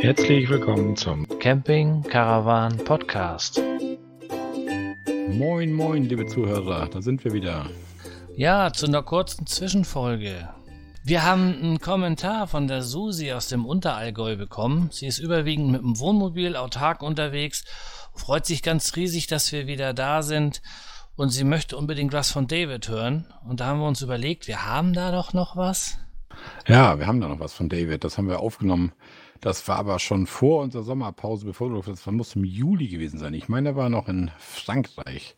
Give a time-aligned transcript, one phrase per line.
[0.00, 3.60] Herzlich willkommen zum Camping Caravan Podcast.
[5.28, 7.66] Moin, moin, liebe Zuhörer, da sind wir wieder.
[8.36, 10.48] Ja, zu einer kurzen Zwischenfolge.
[11.04, 14.88] Wir haben einen Kommentar von der Susi aus dem Unterallgäu bekommen.
[14.92, 17.64] Sie ist überwiegend mit dem Wohnmobil autark unterwegs,
[18.14, 20.62] freut sich ganz riesig, dass wir wieder da sind
[21.18, 23.26] und sie möchte unbedingt was von David hören.
[23.46, 25.98] Und da haben wir uns überlegt, wir haben da doch noch was.
[26.66, 28.04] Ja, wir haben da noch was von David.
[28.04, 28.92] Das haben wir aufgenommen.
[29.40, 33.18] Das war aber schon vor unserer Sommerpause, bevor du das war, muss im Juli gewesen
[33.18, 33.34] sein.
[33.34, 35.36] Ich meine, er war noch in Frankreich.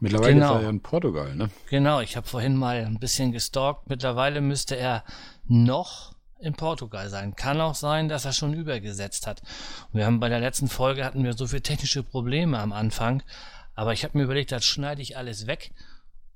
[0.00, 0.54] Mittlerweile Genau.
[0.54, 1.50] ist er ja in Portugal, ne?
[1.68, 3.88] Genau, ich habe vorhin mal ein bisschen gestalkt.
[3.88, 5.04] Mittlerweile müsste er
[5.46, 7.36] noch in Portugal sein.
[7.36, 9.42] Kann auch sein, dass er schon übergesetzt hat.
[9.92, 13.22] Und wir haben bei der letzten Folge hatten wir so viele technische Probleme am Anfang.
[13.80, 15.70] Aber ich habe mir überlegt, das schneide ich alles weg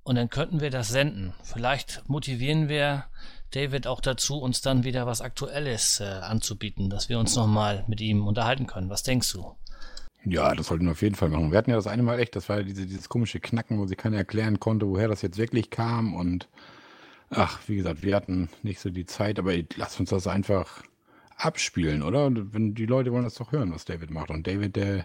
[0.02, 1.35] und dann könnten wir das senden.
[1.43, 3.05] Vielleicht motivieren wir
[3.51, 8.01] David auch dazu, uns dann wieder was Aktuelles äh, anzubieten, dass wir uns nochmal mit
[8.01, 8.88] ihm unterhalten können.
[8.88, 9.55] Was denkst du?
[10.24, 11.51] Ja, das sollten wir auf jeden Fall machen.
[11.51, 13.95] Wir hatten ja das eine Mal echt, das war diese, dieses komische Knacken, wo sie
[13.95, 16.15] keiner erklären konnte, woher das jetzt wirklich kam.
[16.15, 16.49] Und
[17.29, 20.83] ach, wie gesagt, wir hatten nicht so die Zeit, aber lass uns das einfach
[21.37, 22.30] abspielen, oder?
[22.33, 24.30] Wenn die Leute wollen das doch hören, was David macht.
[24.30, 25.05] Und David, der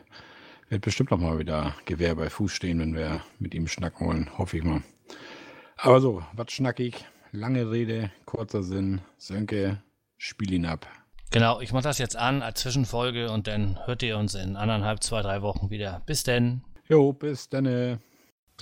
[0.70, 4.38] wird bestimmt noch mal wieder Gewehr bei Fuß stehen, wenn wir mit ihm schnacken wollen,
[4.38, 4.82] hoffe ich mal.
[5.78, 9.02] Aber so, was schnackig, lange Rede, kurzer Sinn.
[9.18, 9.82] Sönke,
[10.18, 10.88] spiel ihn ab.
[11.32, 15.04] Genau, ich mache das jetzt an als Zwischenfolge und dann hört ihr uns in anderthalb,
[15.04, 16.02] zwei, drei Wochen wieder.
[16.06, 16.64] Bis denn.
[16.88, 17.66] Jo, bis dann.
[17.66, 17.98] äh.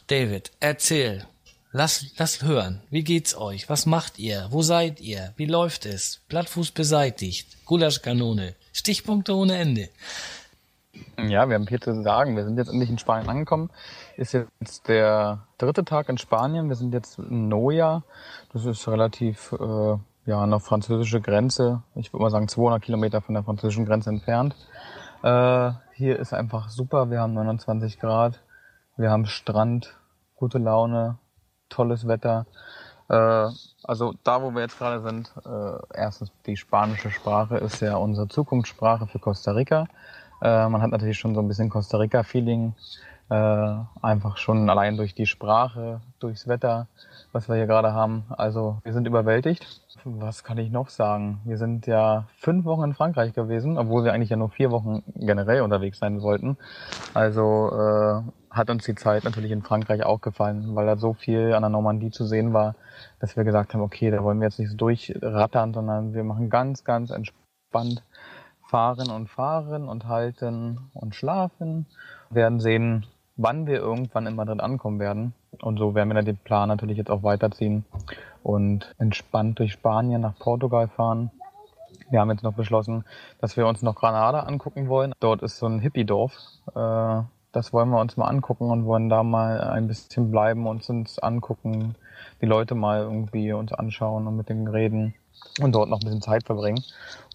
[0.08, 1.26] David, erzähl.
[1.72, 2.82] Lass, lass hören.
[2.90, 3.70] Wie geht's euch?
[3.70, 4.48] Was macht ihr?
[4.52, 5.34] Wo seid ihr?
[5.38, 6.22] Wie läuft es?
[6.28, 7.66] Blattfuß beseitigt.
[7.66, 8.56] Gulaschkanone.
[8.74, 9.90] Stichpunkte ohne Ende.
[11.17, 12.36] Ja, wir haben viel zu sagen.
[12.36, 13.70] Wir sind jetzt endlich in Spanien angekommen.
[14.16, 16.70] Ist jetzt der dritte Tag in Spanien.
[16.70, 18.04] Wir sind jetzt in Noja.
[18.54, 21.81] Das ist relativ äh, ja an der französischen Grenze.
[21.95, 24.56] Ich würde mal sagen 200 Kilometer von der französischen Grenze entfernt.
[25.23, 27.10] Äh, hier ist einfach super.
[27.10, 28.39] Wir haben 29 Grad.
[28.98, 29.95] Wir haben Strand,
[30.36, 31.17] gute Laune,
[31.70, 32.45] tolles Wetter.
[33.10, 33.49] Äh,
[33.83, 38.27] also da, wo wir jetzt gerade sind, äh, erstens die spanische Sprache ist ja unsere
[38.27, 39.88] Zukunftssprache für Costa Rica.
[40.42, 42.73] Äh, man hat natürlich schon so ein bisschen Costa Rica-Feeling,
[43.30, 46.87] äh, einfach schon allein durch die Sprache, durchs Wetter,
[47.33, 48.25] was wir hier gerade haben.
[48.30, 49.81] Also wir sind überwältigt.
[50.05, 51.42] Was kann ich noch sagen?
[51.43, 55.03] Wir sind ja fünf Wochen in Frankreich gewesen, obwohl wir eigentlich ja nur vier Wochen
[55.15, 56.58] generell unterwegs sein wollten.
[57.14, 61.54] Also äh, hat uns die Zeit natürlich in Frankreich auch gefallen, weil da so viel
[61.54, 62.75] an der Normandie zu sehen war,
[63.19, 66.49] dass wir gesagt haben, okay, da wollen wir jetzt nicht so durchrattern, sondern wir machen
[66.49, 68.04] ganz, ganz entspannt
[68.70, 71.86] fahren und fahren und halten und schlafen.
[72.30, 73.05] Wir werden sehen,
[73.36, 75.33] wann wir irgendwann in Madrid ankommen werden.
[75.61, 77.86] Und so werden wir dann den Plan natürlich jetzt auch weiterziehen
[78.44, 81.32] und entspannt durch Spanien nach Portugal fahren.
[82.10, 83.04] Wir haben jetzt noch beschlossen,
[83.42, 85.14] dass wir uns noch Granada angucken wollen.
[85.20, 86.34] Dort ist so ein Hippie-Dorf.
[86.76, 87.23] Äh,
[87.54, 91.17] Das wollen wir uns mal angucken und wollen da mal ein bisschen bleiben und uns
[91.17, 91.95] angucken,
[92.42, 95.16] die Leute mal irgendwie uns anschauen und mit denen reden
[95.59, 96.83] und dort noch ein bisschen Zeit verbringen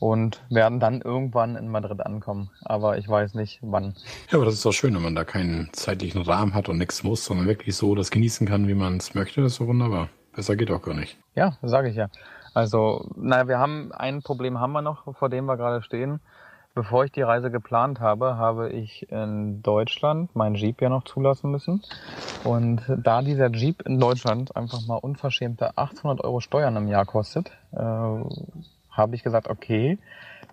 [0.00, 2.50] und werden dann irgendwann in Madrid ankommen.
[2.64, 3.94] Aber ich weiß nicht wann.
[4.30, 7.02] Ja, aber das ist doch schön, wenn man da keinen zeitlichen Rahmen hat und nichts
[7.02, 9.42] muss, sondern wirklich so das genießen kann, wie man es möchte.
[9.42, 10.08] Das ist so wunderbar.
[10.34, 11.18] Besser geht auch gar nicht.
[11.34, 12.08] Ja, sage ich ja.
[12.54, 16.20] Also, naja, wir haben ein Problem haben wir noch, vor dem wir gerade stehen.
[16.75, 21.50] Bevor ich die Reise geplant habe, habe ich in Deutschland meinen Jeep ja noch zulassen
[21.50, 21.83] müssen.
[22.44, 27.50] Und da dieser Jeep in Deutschland einfach mal unverschämte 800 Euro Steuern im Jahr kostet,
[27.72, 29.99] äh, habe ich gesagt, okay,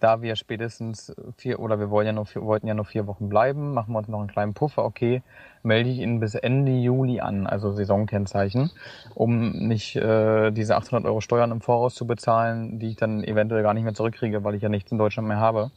[0.02, 3.30] da wir spätestens vier oder wir wollen ja nur vier, wollten ja nur vier Wochen
[3.30, 5.24] bleiben, machen wir uns noch einen kleinen Puffer, okay,
[5.64, 8.72] melde ich ihn bis Ende Juli an, also Saisonkennzeichen,
[9.16, 13.64] um nicht äh, diese 800 Euro Steuern im Voraus zu bezahlen, die ich dann eventuell
[13.64, 15.72] gar nicht mehr zurückkriege, weil ich ja nichts in Deutschland mehr habe.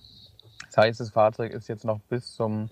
[0.73, 2.71] Das heißt, das Fahrzeug ist jetzt noch bis zum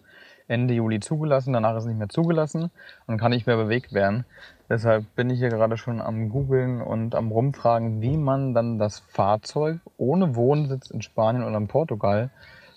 [0.48, 2.70] Ende Juli zugelassen, danach ist es nicht mehr zugelassen
[3.06, 4.24] und kann nicht mehr bewegt werden.
[4.70, 9.00] Deshalb bin ich hier gerade schon am Googeln und am Rumfragen, wie man dann das
[9.00, 12.30] Fahrzeug ohne Wohnsitz in Spanien oder in Portugal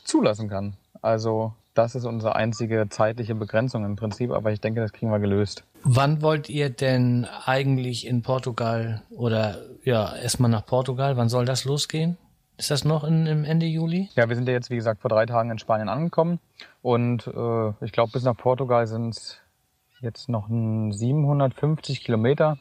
[0.03, 0.73] zulassen kann.
[1.01, 5.19] Also das ist unsere einzige zeitliche Begrenzung im Prinzip, aber ich denke, das kriegen wir
[5.19, 5.63] gelöst.
[5.83, 11.15] Wann wollt ihr denn eigentlich in Portugal oder ja, erstmal nach Portugal?
[11.15, 12.17] Wann soll das losgehen?
[12.57, 14.09] Ist das noch in, im Ende Juli?
[14.15, 16.39] Ja, wir sind ja jetzt, wie gesagt, vor drei Tagen in Spanien angekommen
[16.81, 19.39] und äh, ich glaube, bis nach Portugal sind es
[20.01, 22.57] jetzt noch ein 750 Kilometer.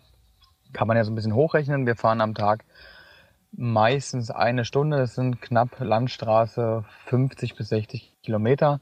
[0.73, 1.87] Kann man ja so ein bisschen hochrechnen.
[1.87, 2.65] Wir fahren am Tag
[3.53, 4.97] meistens eine Stunde.
[4.97, 8.81] Das sind knapp Landstraße 50 bis 60 Kilometer.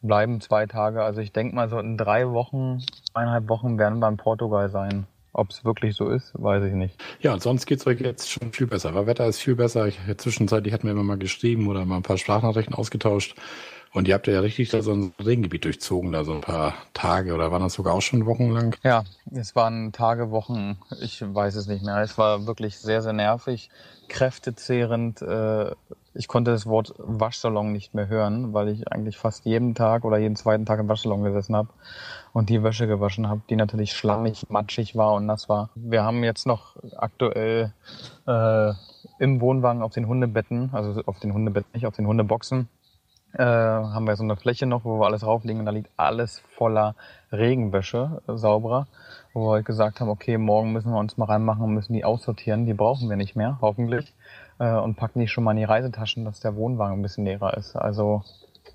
[0.00, 1.02] Bleiben zwei Tage.
[1.02, 2.82] Also ich denke mal so in drei Wochen,
[3.14, 5.06] eineinhalb Wochen werden wir in Portugal sein.
[5.34, 7.00] Ob es wirklich so ist, weiß ich nicht.
[7.20, 8.94] Ja, und sonst geht's euch jetzt schon viel besser.
[8.94, 9.86] Weil Wetter ist viel besser.
[9.86, 13.34] Ich, zwischenzeitlich hatten wir immer mal geschrieben oder mal ein paar Sprachnachrichten ausgetauscht.
[13.94, 17.34] Und ihr habt ja richtig da so ein Regengebiet durchzogen, da so ein paar Tage
[17.34, 18.74] oder waren das sogar auch schon wochenlang?
[18.82, 21.98] Ja, es waren Tage, Wochen, ich weiß es nicht mehr.
[21.98, 23.68] Es war wirklich sehr, sehr nervig,
[24.08, 25.20] kräftezehrend.
[25.20, 25.72] Äh,
[26.14, 30.18] ich konnte das Wort Waschsalon nicht mehr hören, weil ich eigentlich fast jeden Tag oder
[30.18, 31.68] jeden zweiten Tag im Waschsalon gesessen habe
[32.32, 35.70] und die Wäsche gewaschen habe, die natürlich schlammig, matschig war und nass war.
[35.74, 37.72] Wir haben jetzt noch aktuell
[38.26, 38.72] äh,
[39.18, 42.68] im Wohnwagen auf den Hundebetten, also auf den Hundebetten, nicht auf den Hundeboxen,
[43.34, 46.42] äh, haben wir so eine Fläche noch, wo wir alles rauflegen und da liegt alles
[46.56, 46.94] voller
[47.30, 48.86] Regenwäsche, äh, sauberer,
[49.32, 52.04] wo wir heute gesagt haben, okay, morgen müssen wir uns mal reinmachen und müssen die
[52.04, 54.12] aussortieren, die brauchen wir nicht mehr, hoffentlich,
[54.62, 57.56] äh, und packen die schon mal in die Reisetaschen, dass der Wohnwagen ein bisschen leerer
[57.56, 57.74] ist.
[57.74, 58.22] Also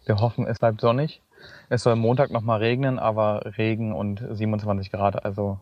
[0.05, 1.21] wir hoffen, es bleibt sonnig.
[1.69, 5.59] Es soll Montag nochmal regnen, aber Regen und 27 Grad, also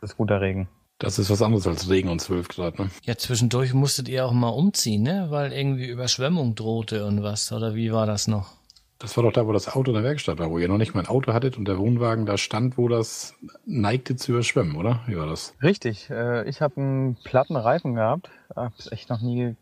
[0.00, 0.68] das ist guter Regen.
[0.98, 2.90] Das ist was anderes als Regen und 12 Grad, ne?
[3.04, 5.26] Ja, zwischendurch musstet ihr auch mal umziehen, ne?
[5.30, 7.52] Weil irgendwie Überschwemmung drohte und was.
[7.52, 8.57] Oder wie war das noch?
[9.00, 10.92] Das war doch da, wo das Auto in der Werkstatt war, wo ihr noch nicht
[10.92, 15.00] mal ein Auto hattet und der Wohnwagen da stand, wo das neigte zu überschwemmen, oder?
[15.06, 15.54] Wie war das?
[15.62, 16.10] Richtig.
[16.10, 18.28] Äh, ich habe einen platten Reifen gehabt.
[18.56, 19.54] Hab's echt noch nie,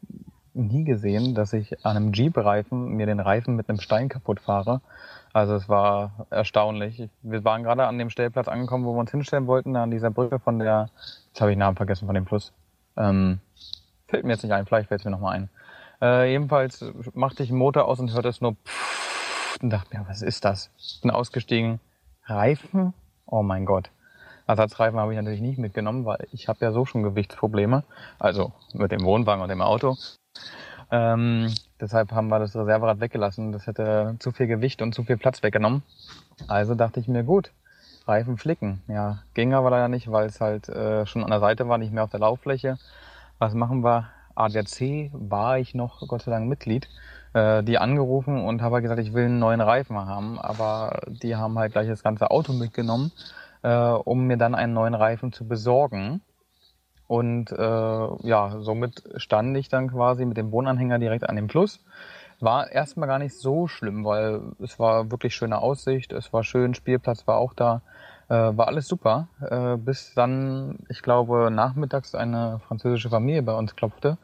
[0.55, 4.81] nie gesehen, dass ich an einem Jeep-Reifen mir den Reifen mit einem Stein kaputt fahre.
[5.35, 7.11] Also es war erstaunlich.
[7.21, 10.39] Wir waren gerade an dem Stellplatz angekommen, wo wir uns hinstellen wollten, an dieser Brücke
[10.39, 10.89] von der,
[11.29, 12.55] jetzt habe ich den Namen vergessen von dem Fluss.
[12.97, 13.41] Ähm,
[14.09, 15.51] fällt mir jetzt nicht ein, vielleicht fällt es mir nochmal ein.
[16.01, 16.83] Äh, jedenfalls
[17.13, 18.57] machte ich den Motor aus und hörte es nur
[19.57, 20.71] pfff und dachte mir, was ist das?
[21.03, 21.81] Bin ausgestiegen.
[22.25, 22.95] Reifen?
[23.27, 23.91] Oh mein Gott.
[24.47, 27.83] Ersatzreifen habe ich natürlich nicht mitgenommen, weil ich habe ja so schon Gewichtsprobleme.
[28.19, 29.97] Also mit dem Wohnwagen und dem Auto.
[30.93, 33.51] Ähm, deshalb haben wir das Reserverad weggelassen.
[33.53, 35.83] Das hätte zu viel Gewicht und zu viel Platz weggenommen.
[36.47, 37.51] Also dachte ich mir, gut,
[38.07, 38.83] Reifen flicken.
[38.87, 41.93] Ja, ging aber leider nicht, weil es halt äh, schon an der Seite war, nicht
[41.93, 42.79] mehr auf der Lauffläche.
[43.39, 44.11] Was machen wir?
[44.37, 46.89] ADAC war ich noch Gott sei Dank Mitglied,
[47.37, 51.37] äh, die angerufen und habe halt gesagt, ich will einen neuen Reifen haben, aber die
[51.37, 53.13] haben halt gleich das ganze Auto mitgenommen,
[53.63, 56.23] äh, um mir dann einen neuen Reifen zu besorgen.
[57.07, 61.85] Und äh, ja, somit stand ich dann quasi mit dem Wohnanhänger direkt an dem Fluss.
[62.41, 66.75] War erstmal gar nicht so schlimm, weil es war wirklich schöne Aussicht, es war schön,
[66.75, 67.83] Spielplatz war auch da,
[68.29, 69.29] äh, war alles super.
[69.41, 74.17] Äh, bis dann, ich glaube, nachmittags eine französische Familie bei uns klopfte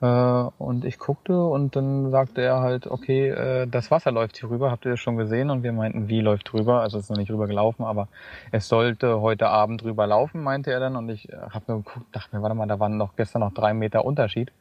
[0.00, 4.70] und ich guckte und dann sagte er halt, okay, äh, das Wasser läuft hier rüber,
[4.70, 5.50] habt ihr das schon gesehen?
[5.50, 6.80] Und wir meinten, wie läuft rüber?
[6.82, 8.06] Also es ist noch nicht rüber gelaufen, aber
[8.52, 10.94] es sollte heute Abend rüber laufen, meinte er dann.
[10.94, 13.74] Und ich habe mir geguckt, dachte mir, warte mal, da waren noch gestern noch drei
[13.74, 14.52] Meter Unterschied.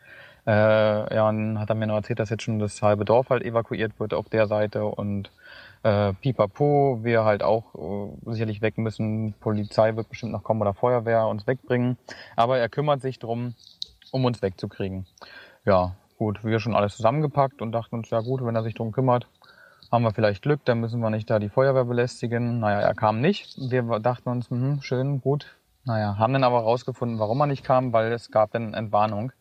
[0.48, 3.30] Äh, ja, und dann hat er mir noch erzählt, dass jetzt schon das halbe Dorf
[3.30, 5.30] halt evakuiert wird auf der Seite und
[5.84, 9.34] äh, pipapo, wir halt auch äh, sicherlich weg müssen.
[9.40, 11.98] Polizei wird bestimmt noch kommen oder Feuerwehr uns wegbringen.
[12.36, 13.56] Aber er kümmert sich drum,
[14.12, 15.06] um uns wegzukriegen.
[15.66, 18.92] Ja, gut, wir schon alles zusammengepackt und dachten uns, ja gut, wenn er sich drum
[18.92, 19.28] kümmert,
[19.92, 22.60] haben wir vielleicht Glück, dann müssen wir nicht da die Feuerwehr belästigen.
[22.60, 23.56] Naja, er kam nicht.
[23.58, 25.56] Wir dachten uns, mh, schön, gut.
[25.86, 29.32] Naja, haben dann aber rausgefunden, warum er nicht kam, weil es gab dann Entwarnung.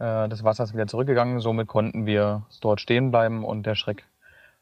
[0.00, 4.04] Äh, das Wasser ist wieder zurückgegangen, somit konnten wir dort stehen bleiben und der Schreck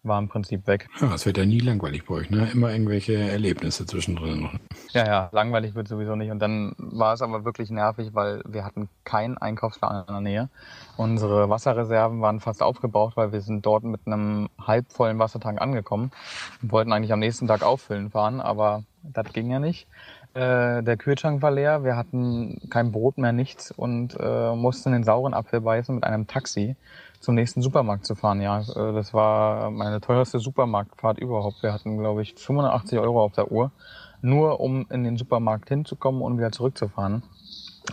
[0.03, 0.89] war im Prinzip weg.
[1.01, 2.49] Ja, es wird ja nie langweilig bei euch, ne?
[2.53, 4.55] Immer irgendwelche Erlebnisse zwischendrin noch.
[4.93, 6.31] Ja, ja, langweilig wird sowieso nicht.
[6.31, 10.49] Und dann war es aber wirklich nervig, weil wir hatten keinen Einkaufsladen in der Nähe.
[10.97, 16.11] Unsere Wasserreserven waren fast aufgebraucht, weil wir sind dort mit einem halbvollen Wassertank angekommen
[16.63, 19.87] und wollten eigentlich am nächsten Tag auffüllen fahren, aber das ging ja nicht.
[20.33, 25.03] Äh, der Kühlschrank war leer, wir hatten kein Brot mehr, nichts und äh, mussten den
[25.03, 26.77] sauren Apfel beißen mit einem Taxi
[27.21, 28.41] zum nächsten Supermarkt zu fahren.
[28.41, 31.63] Ja, äh, das war meine teuerste Supermarktfahrt überhaupt.
[31.63, 33.71] Wir hatten, glaube ich, 85 Euro auf der Uhr,
[34.23, 37.23] nur um in den Supermarkt hinzukommen und wieder zurückzufahren.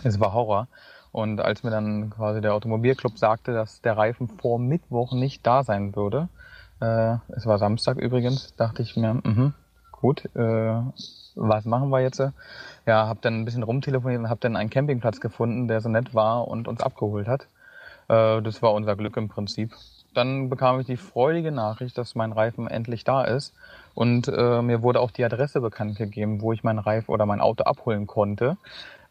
[0.02, 0.66] Es war Horror.
[1.12, 5.62] Und als mir dann quasi der Automobilclub sagte, dass der Reifen vor Mittwoch nicht da
[5.62, 6.28] sein würde,
[6.80, 9.52] äh, es war Samstag übrigens, dachte ich mir, mh,
[9.92, 10.82] gut, äh,
[11.34, 12.22] was machen wir jetzt?
[12.86, 16.14] Ja, habe dann ein bisschen rumtelefoniert und habe dann einen Campingplatz gefunden, der so nett
[16.14, 17.46] war und uns abgeholt hat.
[18.08, 19.72] Äh, das war unser Glück im Prinzip.
[20.14, 23.54] Dann bekam ich die freudige Nachricht, dass mein Reifen endlich da ist.
[23.94, 27.40] Und äh, mir wurde auch die Adresse bekannt gegeben, wo ich mein Reifen oder mein
[27.40, 28.56] Auto abholen konnte.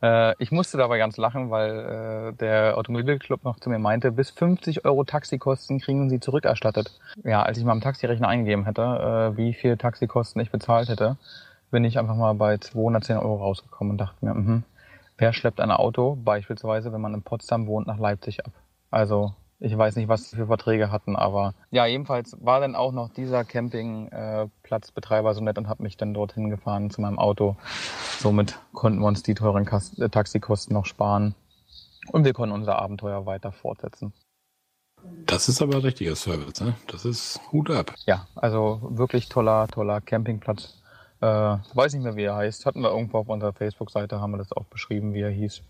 [0.02, 4.30] Äh, ich musste dabei ganz lachen, weil äh, der Automobilclub noch zu mir meinte, bis
[4.32, 6.92] 50 Euro Taxikosten kriegen Sie zurückerstattet.
[7.24, 11.18] Ja, als ich mal im Taxirechner eingegeben hätte, äh, wie viel Taxikosten ich bezahlt hätte,
[11.72, 14.62] bin ich einfach mal bei 210 Euro rausgekommen und dachte mir, mh,
[15.18, 18.52] wer schleppt ein Auto, beispielsweise wenn man in Potsdam wohnt, nach Leipzig ab?
[18.92, 22.92] Also Ich weiß nicht, was sie für Verträge hatten, aber ja, jedenfalls war dann auch
[22.92, 27.58] noch dieser Campingplatzbetreiber so nett und hat mich dann dorthin gefahren zu meinem Auto.
[28.20, 31.34] Somit konnten wir uns die teuren Kas äh, Taxikosten noch sparen
[32.12, 34.14] und wir konnten unser Abenteuer weiter fortsetzen.
[35.26, 36.76] Das ist aber richtiger Service, ne?
[36.88, 37.94] Das ist Hut ab.
[38.06, 40.82] Ja, also wirklich toller, toller Campingplatz.
[41.22, 42.66] Äh, weiß nicht mehr, wie er heißt.
[42.68, 45.64] Hatten wir irgendwo auf unserer Facebook-Seite, haben wir das auch beschrieben, wie er hieß.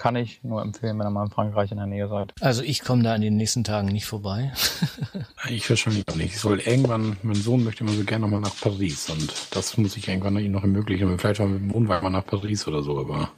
[0.00, 2.32] Kann ich nur empfehlen, wenn ihr mal in Frankreich in der Nähe seid.
[2.40, 4.50] Also ich komme da in den nächsten Tagen nicht vorbei.
[5.50, 6.32] ich wahrscheinlich auch nicht.
[6.32, 9.98] Ich soll irgendwann, mein Sohn möchte immer so gerne nochmal nach Paris und das muss
[9.98, 11.18] ich irgendwann ihm noch ermöglichen.
[11.18, 13.30] Vielleicht mal mit dem Wohnwagen mal nach Paris oder so, aber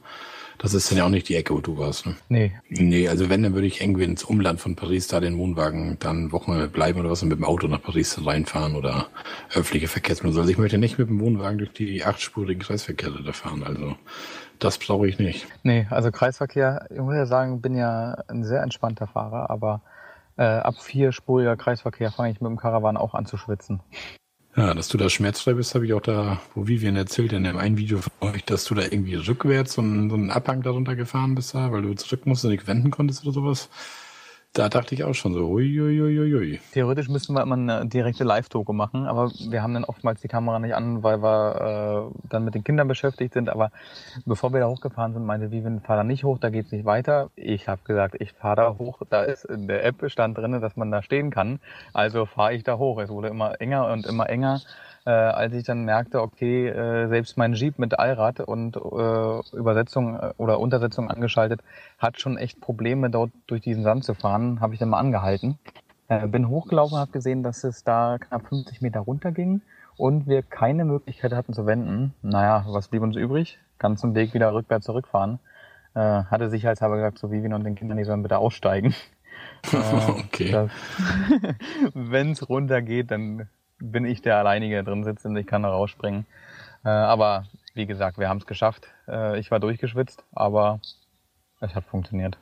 [0.57, 2.15] das ist dann ja auch nicht die Ecke, wo du warst, ne?
[2.29, 2.53] Nee.
[2.69, 6.31] Nee, also wenn, dann würde ich irgendwie ins Umland von Paris da den Wohnwagen dann
[6.31, 9.09] Wochen bleiben oder was und mit dem Auto nach Paris reinfahren oder
[9.53, 10.39] öffentliche Verkehrsmittel.
[10.39, 13.63] Also ich möchte nicht mit dem Wohnwagen durch die achtspurigen Kreisverkehre da fahren.
[13.63, 13.97] Also
[14.59, 15.47] das brauche ich nicht.
[15.63, 19.81] Nee, also Kreisverkehr, ich muss ja sagen, bin ja ein sehr entspannter Fahrer, aber
[20.37, 23.81] äh, ab vierspuriger Kreisverkehr fange ich mit dem Karawan auch an zu schwitzen.
[24.55, 27.57] Ja, dass du da schmerzfrei bist, habe ich auch da, wo Vivian erzählt in dem
[27.57, 30.95] einen Video von euch, dass du da irgendwie rückwärts so einen, so einen Abhang darunter
[30.95, 33.69] gefahren bist, da, weil du zurück musst und nicht wenden konntest oder sowas.
[34.55, 36.59] Da dachte ich auch schon so, huiuiuiui.
[36.73, 40.59] Theoretisch müssten wir immer eine direkte Live-Togo machen, aber wir haben dann oftmals die Kamera
[40.59, 43.49] nicht an, weil wir äh, dann mit den Kindern beschäftigt sind.
[43.49, 43.71] Aber
[44.27, 47.31] bevor wir da hochgefahren sind, meinte Vivian, fahr da nicht hoch, da geht's nicht weiter.
[47.35, 49.01] Ich habe gesagt, ich fahre da hoch.
[49.09, 51.59] Da ist in der App stand drin, dass man da stehen kann.
[51.91, 52.99] Also fahre ich da hoch.
[52.99, 54.61] Es wurde immer enger und immer enger
[55.05, 60.15] äh, als ich dann merkte, okay, äh, selbst mein Jeep mit Allrad und äh, Übersetzung
[60.15, 61.61] äh, oder Untersetzung angeschaltet
[61.99, 65.57] hat schon echt Probleme, dort durch diesen Sand zu fahren, habe ich dann mal angehalten.
[66.07, 69.61] Äh, bin hochgelaufen, habe gesehen, dass es da knapp 50 Meter runter ging
[69.97, 72.13] und wir keine Möglichkeit hatten zu wenden.
[72.21, 73.59] Naja, was blieb uns übrig?
[73.79, 75.39] Ganzen Weg wieder rückwärts zurückfahren.
[75.95, 78.95] Äh, hatte sicherheitshalber gesagt, so Vivian und den Kindern, die sollen bitte aussteigen.
[80.07, 80.69] okay.
[81.93, 83.49] Wenn es runtergeht, dann
[83.83, 86.25] bin ich der Alleinige, der drin sitzt und ich kann da rausspringen.
[86.85, 88.87] Äh, aber wie gesagt, wir haben es geschafft.
[89.07, 90.79] Äh, ich war durchgeschwitzt, aber
[91.59, 92.37] es hat funktioniert.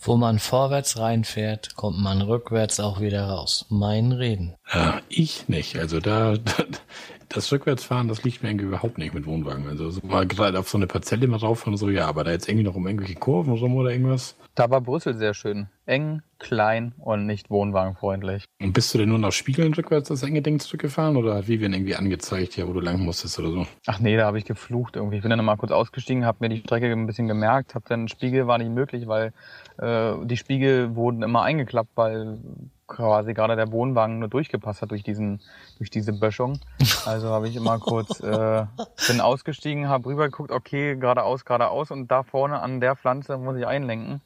[0.00, 3.66] Wo man vorwärts reinfährt, kommt man rückwärts auch wieder raus.
[3.70, 4.54] Mein Reden.
[4.72, 5.78] Ja, ich nicht.
[5.78, 6.34] Also da,
[7.34, 9.66] das Rückwärtsfahren, das liegt mir irgendwie überhaupt nicht mit Wohnwagen.
[9.68, 12.48] Also so mal gerade auf so eine Parzelle mal und so, ja, aber da jetzt
[12.48, 14.36] irgendwie noch um irgendwelche Kurven rum oder irgendwas.
[14.54, 15.68] Da war Brüssel sehr schön.
[15.84, 18.44] Eng, klein und nicht wohnwagenfreundlich.
[18.60, 21.72] Und bist du denn nur nach Spiegeln rückwärts das enge Ding zurückgefahren oder hat Vivian
[21.72, 23.66] irgendwie angezeigt, ja, wo du lang musstest oder so?
[23.86, 25.16] Ach nee, da habe ich geflucht irgendwie.
[25.16, 28.08] Ich bin dann mal kurz ausgestiegen, habe mir die Strecke ein bisschen gemerkt, habe dann
[28.08, 29.32] Spiegel war nicht möglich, weil
[29.78, 32.38] äh, die Spiegel wurden immer eingeklappt, weil
[32.86, 35.40] quasi gerade der Wohnwagen nur durchgepasst hat durch diesen
[35.78, 36.58] durch diese Böschung.
[37.06, 38.66] Also habe ich immer kurz äh,
[39.08, 43.66] bin ausgestiegen, habe rübergeguckt, okay, geradeaus, geradeaus und da vorne an der Pflanze muss ich
[43.66, 44.22] einlenken.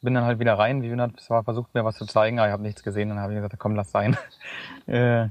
[0.00, 0.82] Bin dann halt wieder rein.
[0.82, 3.10] Vivian hat zwar versucht mir was zu zeigen, aber ich habe nichts gesehen.
[3.10, 4.16] Dann habe ich gesagt, komm, lass sein.
[4.86, 5.28] äh,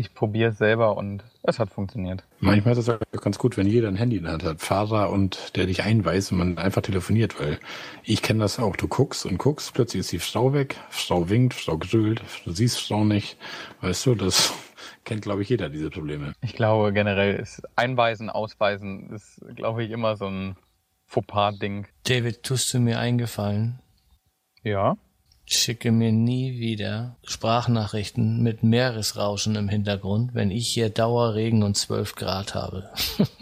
[0.00, 2.24] ich probiere es selber und es hat funktioniert.
[2.40, 5.10] Manchmal ist es auch ganz gut, wenn jeder ein Handy in der Hand hat, Fahrer
[5.10, 7.58] und der dich einweist und man einfach telefoniert, weil
[8.02, 8.76] ich kenne das auch.
[8.76, 12.80] Du guckst und guckst, plötzlich ist die Frau weg, Frau winkt, Frau grölt, du siehst
[12.80, 13.36] Frau nicht.
[13.80, 14.52] Weißt du, das
[15.04, 16.32] kennt, glaube ich, jeder diese Probleme.
[16.40, 20.56] Ich glaube generell ist Einweisen, Ausweisen ist, glaube ich, immer so ein
[21.06, 21.86] Fauxpas-Ding.
[22.04, 23.80] David, tust du mir eingefallen?
[24.62, 24.96] Ja.
[25.52, 32.14] Schicke mir nie wieder Sprachnachrichten mit Meeresrauschen im Hintergrund, wenn ich hier Dauerregen und 12
[32.14, 32.88] Grad habe.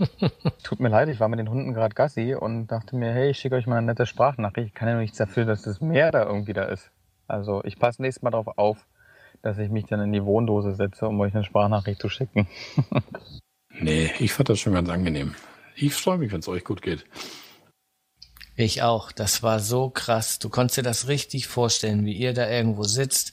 [0.63, 3.39] Tut mir leid, ich war mit den Hunden gerade Gassi und dachte mir, hey, ich
[3.39, 4.69] schicke euch mal eine nette Sprachnachricht.
[4.69, 6.91] Ich kann ja nur nichts dafür, dass das Meer da irgendwie da ist.
[7.27, 8.87] Also ich passe nächstes Mal darauf auf,
[9.43, 12.49] dass ich mich dann in die Wohndose setze, um euch eine Sprachnachricht zu schicken.
[13.81, 15.35] nee, ich fand das schon ganz angenehm.
[15.77, 17.05] Ich freue mich, wenn es euch gut geht.
[18.59, 19.13] Ich auch.
[19.13, 20.41] Das war so krass.
[20.41, 23.33] Du konntest dir das richtig vorstellen, wie ihr da irgendwo sitzt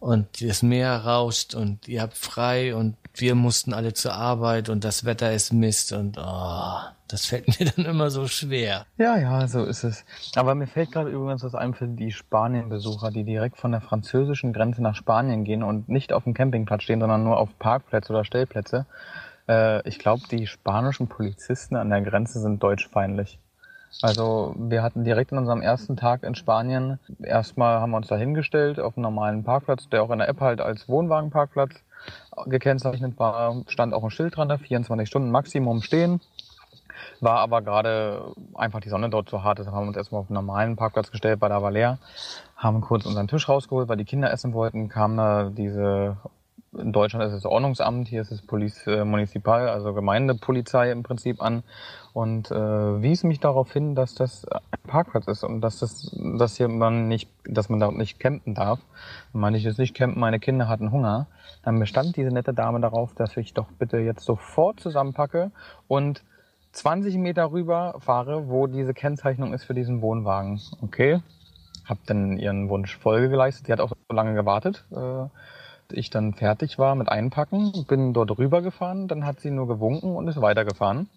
[0.00, 4.84] und das Meer rauscht und ihr habt frei und wir mussten alle zur Arbeit und
[4.84, 8.84] das Wetter ist Mist und oh, das fällt mir dann immer so schwer.
[8.98, 10.04] Ja, ja, so ist es.
[10.36, 14.52] Aber mir fällt gerade übrigens was ein für die Spanien-Besucher, die direkt von der französischen
[14.52, 18.26] Grenze nach Spanien gehen und nicht auf dem Campingplatz stehen, sondern nur auf Parkplätze oder
[18.26, 18.84] Stellplätze.
[19.48, 23.38] Äh, ich glaube, die spanischen Polizisten an der Grenze sind deutschfeindlich.
[24.02, 28.16] Also wir hatten direkt an unserem ersten Tag in Spanien, erstmal haben wir uns da
[28.16, 31.74] hingestellt auf einen normalen Parkplatz, der auch in der App halt als Wohnwagenparkplatz
[32.46, 36.20] gekennzeichnet war, stand auch ein Schild dran, da 24 Stunden Maximum stehen.
[37.20, 40.30] War aber gerade einfach die Sonne dort so hart, deshalb haben wir uns erstmal auf
[40.30, 41.98] einen normalen Parkplatz gestellt bei der Valer,
[42.56, 46.16] haben kurz unseren Tisch rausgeholt, weil die Kinder essen wollten, kam da diese
[46.78, 51.42] in Deutschland ist es Ordnungsamt, hier ist es Police äh, Municipal, also Gemeindepolizei im Prinzip
[51.42, 51.64] an
[52.12, 56.56] und äh, wies mich darauf hin, dass das ein Parkplatz ist und dass das, dass
[56.56, 58.78] hier man nicht, dass man da nicht campen darf.
[59.32, 61.26] Meine ich jetzt nicht campen, meine Kinder hatten Hunger.
[61.62, 65.50] Dann bestand diese nette Dame darauf, dass ich doch bitte jetzt sofort zusammenpacke
[65.88, 66.22] und
[66.72, 70.60] 20 Meter rüber fahre, wo diese Kennzeichnung ist für diesen Wohnwagen.
[70.82, 71.20] Okay,
[71.84, 73.66] hab dann ihren Wunsch Folge geleistet.
[73.66, 74.84] Die hat auch so lange gewartet.
[74.92, 75.26] Äh,
[75.92, 80.28] ich dann fertig war mit Einpacken, bin dort rübergefahren, dann hat sie nur gewunken und
[80.28, 81.08] ist weitergefahren.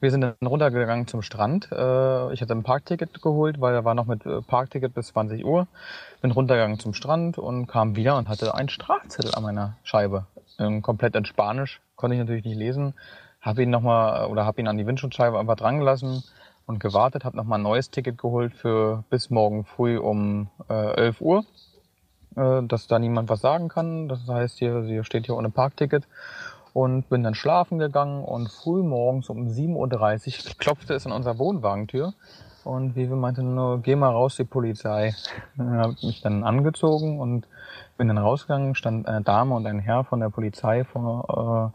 [0.00, 1.70] Wir sind dann runtergegangen zum Strand.
[1.70, 5.44] Äh, ich hatte ein Parkticket geholt, weil er war noch mit äh, Parkticket bis 20
[5.44, 5.66] Uhr.
[6.22, 10.26] Bin runtergegangen zum Strand und kam wieder und hatte einen Strafzettel an meiner Scheibe.
[10.82, 12.92] Komplett in Spanisch, konnte ich natürlich nicht lesen.
[13.40, 16.22] Habe ihn nochmal oder habe ihn an die Windschutzscheibe einfach dran gelassen
[16.66, 21.22] und gewartet, habe nochmal ein neues Ticket geholt für bis morgen früh um äh, 11
[21.22, 21.44] Uhr
[22.36, 24.08] äh, dass da niemand was sagen kann.
[24.08, 26.06] Das heißt, hier, hier steht hier ohne Parkticket.
[26.72, 31.38] Und bin dann schlafen gegangen und früh morgens um 7.30 Uhr klopfte es an unserer
[31.38, 32.14] Wohnwagentür.
[32.62, 35.14] Und Vive meinte nur, geh mal raus, die Polizei.
[35.56, 37.48] Dann habe ich mich dann angezogen und
[37.96, 41.72] bin dann rausgegangen, stand eine Dame und ein Herr von der Polizei vor,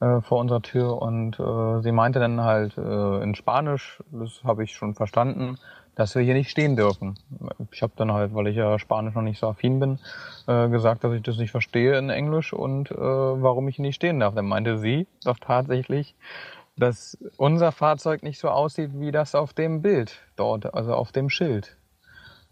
[0.00, 4.42] äh, äh, vor unserer Tür und äh, sie meinte dann halt äh, in Spanisch, das
[4.44, 5.58] habe ich schon verstanden,
[5.98, 7.18] dass wir hier nicht stehen dürfen.
[7.72, 9.98] Ich habe dann halt, weil ich ja Spanisch noch nicht so affin bin,
[10.46, 14.20] äh, gesagt, dass ich das nicht verstehe in Englisch und äh, warum ich nicht stehen
[14.20, 14.32] darf.
[14.34, 16.14] Dann meinte sie doch tatsächlich,
[16.76, 21.30] dass unser Fahrzeug nicht so aussieht wie das auf dem Bild dort, also auf dem
[21.30, 21.76] Schild.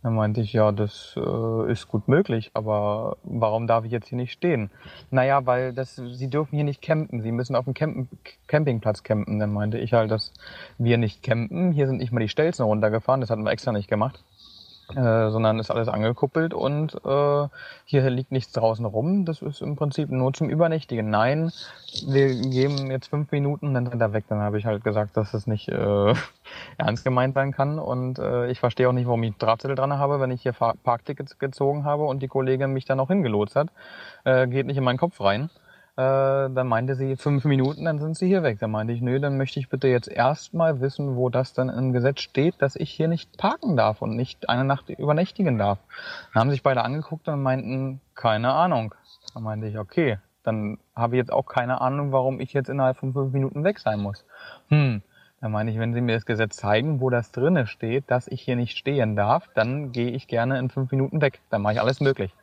[0.07, 4.19] Dann meinte ich, ja, das äh, ist gut möglich, aber warum darf ich jetzt hier
[4.19, 4.71] nicht stehen?
[5.11, 8.09] Naja, weil das, sie dürfen hier nicht campen, sie müssen auf dem Campen,
[8.47, 9.41] Campingplatz campen.
[9.41, 10.33] Dann meinte ich halt, dass
[10.79, 13.89] wir nicht campen, hier sind nicht mal die Stelzen runtergefahren, das hatten wir extra nicht
[13.89, 14.23] gemacht.
[14.95, 17.49] Äh, sondern ist alles angekuppelt und äh,
[17.87, 19.25] hier liegt nichts draußen rum.
[19.25, 21.11] Das ist im Prinzip nur zum Übernächtigen.
[21.11, 21.51] Nein,
[22.07, 24.27] wir geben jetzt fünf Minuten, dann rennt er weg.
[24.29, 26.15] Dann habe ich halt gesagt, dass es nicht äh,
[26.79, 30.21] ernst gemeint sein kann und äh, ich verstehe auch nicht, warum ich Drahtzettel dran habe,
[30.21, 33.71] wenn ich hier Parktickets gezogen habe und die Kollegin mich dann auch hingelotst hat.
[34.23, 35.51] Äh, geht nicht in meinen Kopf rein.
[35.97, 38.59] Äh, dann meinte sie fünf Minuten, dann sind sie hier weg.
[38.59, 41.95] Dann meinte ich, nö, dann möchte ich bitte jetzt erstmal wissen, wo das dann im
[41.95, 45.79] Gesetz steht, dass ich hier nicht parken darf und nicht eine Nacht übernächtigen darf.
[46.35, 48.95] Dann haben sich beide angeguckt und meinten, keine Ahnung.
[49.33, 52.99] Dann meinte ich, okay, dann habe ich jetzt auch keine Ahnung, warum ich jetzt innerhalb
[52.99, 54.27] von fünf Minuten weg sein muss.
[54.69, 55.03] Hm,
[55.41, 58.43] dann meine ich, wenn Sie mir das Gesetz zeigen, wo das drinne steht, dass ich
[58.43, 61.41] hier nicht stehen darf, dann gehe ich gerne in fünf Minuten weg.
[61.49, 62.35] Dann mache ich alles möglich.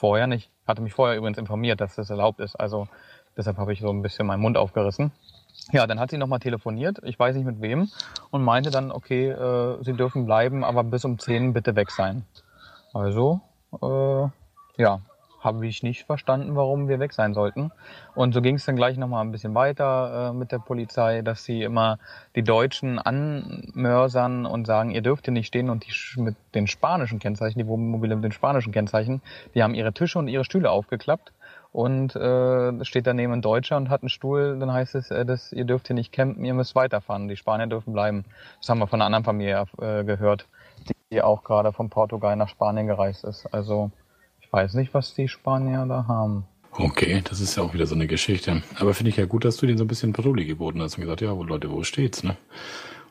[0.00, 0.50] Vorher nicht.
[0.66, 2.56] Hatte mich vorher übrigens informiert, dass das erlaubt ist.
[2.56, 2.88] Also
[3.36, 5.12] deshalb habe ich so ein bisschen meinen Mund aufgerissen.
[5.72, 7.90] Ja, dann hat sie nochmal telefoniert, ich weiß nicht mit wem,
[8.30, 12.24] und meinte dann, okay, äh, sie dürfen bleiben, aber bis um 10 bitte weg sein.
[12.94, 13.42] Also,
[13.82, 15.00] äh, ja,
[15.40, 17.72] habe ich nicht verstanden, warum wir weg sein sollten.
[18.14, 21.44] Und so ging es dann gleich nochmal ein bisschen weiter äh, mit der Polizei, dass
[21.44, 21.98] sie immer
[22.36, 27.18] die Deutschen anmörsern und sagen, ihr dürft hier nicht stehen und die mit den spanischen
[27.18, 29.22] Kennzeichen, die Wohnmobile mit den spanischen Kennzeichen,
[29.54, 31.32] die haben ihre Tische und ihre Stühle aufgeklappt
[31.72, 35.52] und äh, steht daneben ein Deutscher und hat einen Stuhl, dann heißt es, äh, dass
[35.52, 38.24] ihr dürft hier nicht campen, ihr müsst weiterfahren, die Spanier dürfen bleiben.
[38.58, 40.46] Das haben wir von einer anderen Familie äh, gehört,
[41.10, 43.46] die auch gerade von Portugal nach Spanien gereist ist.
[43.54, 43.90] Also
[44.50, 46.44] weiß nicht, was die Spanier da haben.
[46.72, 48.62] Okay, das ist ja auch wieder so eine Geschichte.
[48.78, 51.02] Aber finde ich ja gut, dass du denen so ein bisschen Paroli geboten hast und
[51.02, 52.36] gesagt, ja, wo Leute, wo steht's, ne?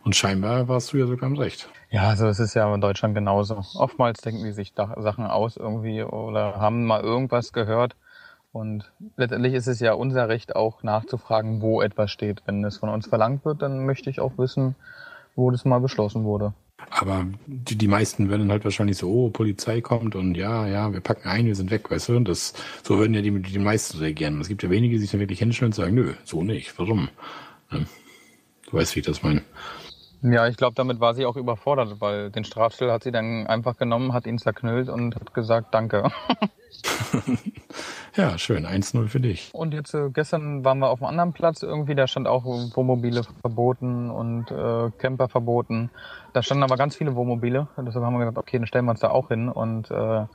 [0.05, 1.67] Und scheinbar warst du ja sogar im Recht.
[1.89, 3.61] Ja, also es ist ja in Deutschland genauso.
[3.75, 7.95] Oftmals denken die sich Sachen aus irgendwie oder haben mal irgendwas gehört.
[8.51, 12.41] Und letztendlich ist es ja unser Recht auch nachzufragen, wo etwas steht.
[12.45, 14.75] Wenn es von uns verlangt wird, dann möchte ich auch wissen,
[15.35, 16.53] wo das mal beschlossen wurde.
[16.89, 21.01] Aber die, die meisten würden halt wahrscheinlich so, oh, Polizei kommt und ja, ja, wir
[21.01, 22.17] packen ein, wir sind weg, weißt du?
[22.17, 24.41] Und das, so würden ja die, die meisten reagieren.
[24.41, 27.09] Es gibt ja wenige, die sich dann wirklich hinstellen und sagen, nö, so nicht, warum?
[27.71, 27.85] Ne?
[28.69, 29.43] Du weißt, wie ich das meine.
[30.21, 33.77] Ja, ich glaube, damit war sie auch überfordert, weil den Strafzettel hat sie dann einfach
[33.77, 36.11] genommen, hat ihn zerknüllt und hat gesagt, danke.
[38.15, 38.65] ja, schön.
[38.65, 39.49] 1-0 für dich.
[39.53, 43.23] Und jetzt äh, gestern waren wir auf einem anderen Platz irgendwie, da stand auch Wohnmobile
[43.41, 45.89] verboten und äh, Camper verboten.
[46.33, 47.67] Da standen aber ganz viele Wohnmobile.
[47.77, 49.49] Deshalb haben wir gesagt, okay, dann stellen wir uns da auch hin.
[49.49, 50.25] Und äh,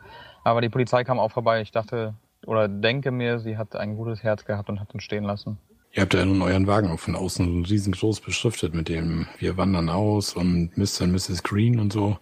[0.44, 1.60] aber die Polizei kam auch vorbei.
[1.62, 2.14] Ich dachte
[2.46, 5.58] oder denke mir, sie hat ein gutes Herz gehabt und hat uns stehen lassen.
[5.92, 9.88] Ihr habt ja nun euren Wagen auch von außen riesengroß beschriftet mit dem Wir wandern
[9.88, 11.02] aus und Mr.
[11.02, 11.42] und Mrs.
[11.44, 12.18] Green und so.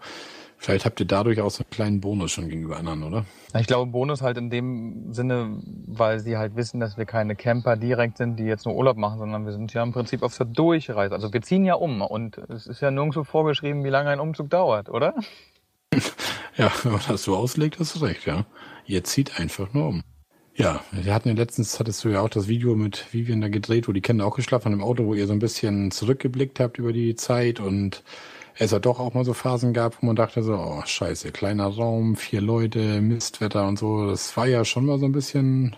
[0.62, 3.25] Vielleicht habt ihr dadurch auch so einen kleinen Bonus schon gegenüber anderen, oder?
[3.59, 7.77] Ich glaube, Bonus halt in dem Sinne, weil sie halt wissen, dass wir keine Camper
[7.77, 10.46] direkt sind, die jetzt nur Urlaub machen, sondern wir sind ja im Prinzip auf der
[10.46, 11.16] Durchreise.
[11.16, 14.51] Also wir ziehen ja um und es ist ja nirgendwo vorgeschrieben, wie lange ein Umzug
[14.51, 15.14] dauert, oder?
[16.57, 18.46] ja, wenn man das so auslegt, hast du recht, ja.
[18.87, 20.03] Ihr zieht einfach nur um.
[20.55, 23.88] Ja, wir hatten ja letztens, hattest du ja auch das Video mit Vivian da gedreht,
[23.88, 26.79] wo die Kinder auch geschlafen haben im Auto, wo ihr so ein bisschen zurückgeblickt habt
[26.79, 28.05] über die Zeit und
[28.59, 31.67] es ja doch auch mal so Phasen gab, wo man dachte so, oh scheiße, kleiner
[31.67, 34.09] Raum, vier Leute, Mistwetter und so.
[34.09, 35.77] Das war ja schon mal so ein bisschen,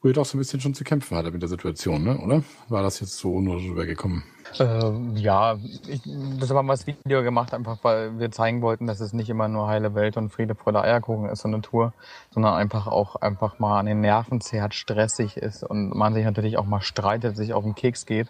[0.00, 2.18] wo ihr doch so ein bisschen schon zu kämpfen hattet mit der Situation, ne?
[2.18, 2.42] oder?
[2.68, 4.22] War das jetzt so nur rübergekommen?
[4.58, 5.56] Äh, ja,
[5.88, 6.02] ich,
[6.38, 9.48] das haben wir das Video gemacht, einfach weil wir zeigen wollten, dass es nicht immer
[9.48, 11.92] nur heile Welt und Friede, Freude, Eierkuchen ist, so eine Tour,
[12.30, 16.58] sondern einfach auch einfach mal an den Nerven zehrt, stressig ist und man sich natürlich
[16.58, 18.28] auch mal streitet, sich auf den Keks geht.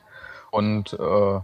[0.50, 1.40] Und äh,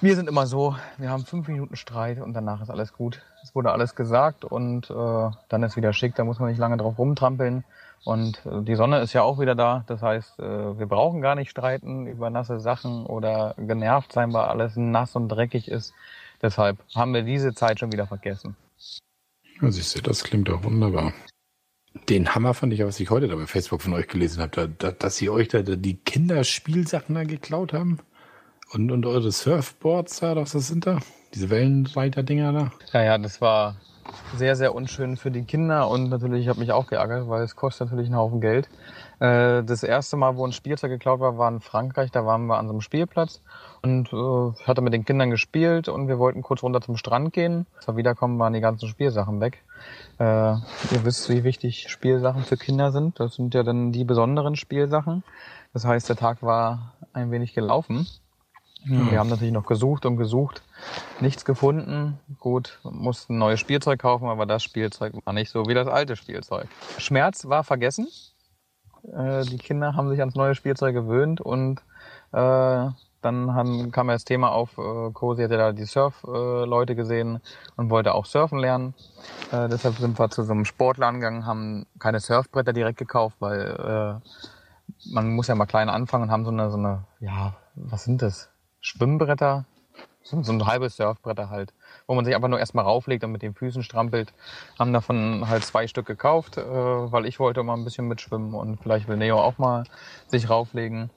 [0.00, 3.22] wir sind immer so, wir haben fünf Minuten Streit und danach ist alles gut.
[3.42, 6.76] Es wurde alles gesagt und äh, dann ist wieder schick, da muss man nicht lange
[6.76, 7.64] drauf rumtrampeln.
[8.04, 9.84] Und äh, die Sonne ist ja auch wieder da.
[9.86, 14.44] Das heißt, äh, wir brauchen gar nicht streiten über nasse Sachen oder genervt sein, weil
[14.44, 15.92] alles nass und dreckig ist.
[16.40, 18.56] Deshalb haben wir diese Zeit schon wieder vergessen.
[19.60, 21.12] Ja, siehst du, das klingt doch wunderbar.
[22.08, 24.66] Den Hammer fand ich, was ich heute da bei Facebook von euch gelesen habe, da,
[24.66, 27.98] da, dass sie euch da die Kinderspielsachen da geklaut haben.
[28.72, 30.98] Und, und eure Surfboards da, was das sind da?
[31.34, 32.72] Diese Wellenreiter-Dinger da?
[32.92, 33.76] Ja, ja, das war
[34.36, 37.88] sehr, sehr unschön für die Kinder und natürlich habe mich auch geärgert, weil es kostet
[37.88, 38.68] natürlich einen Haufen Geld.
[39.18, 42.10] Äh, das erste Mal, wo ein Spielzeug geklaut war, war in Frankreich.
[42.10, 43.42] Da waren wir an so einem Spielplatz
[43.82, 47.66] und äh, hatte mit den Kindern gespielt und wir wollten kurz runter zum Strand gehen.
[47.76, 49.62] Als wiederkommen, waren die ganzen Spielsachen weg.
[50.18, 53.18] Äh, ihr wisst, wie wichtig Spielsachen für Kinder sind.
[53.18, 55.24] Das sind ja dann die besonderen Spielsachen.
[55.72, 58.06] Das heißt, der Tag war ein wenig gelaufen.
[58.84, 60.62] Wir haben natürlich noch gesucht und gesucht,
[61.20, 62.18] nichts gefunden.
[62.38, 66.66] Gut, mussten neues Spielzeug kaufen, aber das Spielzeug war nicht so wie das alte Spielzeug.
[66.98, 68.08] Schmerz war vergessen.
[69.04, 71.80] Äh, die Kinder haben sich ans neue Spielzeug gewöhnt und
[72.32, 72.88] äh,
[73.22, 77.40] dann kam das Thema auf, äh, Cosi hatte da die Surf-Leute gesehen
[77.76, 78.94] und wollte auch surfen lernen.
[79.52, 84.22] Deshalb sind wir zu so einem Sportler gegangen, haben keine Surfbretter direkt gekauft, weil
[85.04, 88.22] man muss ja mal klein anfangen und haben so eine, so eine, ja, was sind
[88.22, 88.50] das?
[88.80, 89.64] Schwimmbretter,
[90.22, 91.72] so, so ein halbes Surfbretter halt,
[92.06, 94.32] wo man sich einfach nur erstmal rauflegt und mit den Füßen strampelt.
[94.78, 98.78] Haben davon halt zwei Stück gekauft, äh, weil ich wollte mal ein bisschen mitschwimmen und
[98.82, 99.84] vielleicht will Neo auch mal
[100.26, 101.10] sich rauflegen.